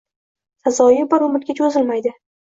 [0.67, 2.13] Sazoyi bir umrga cho‘zilmaydi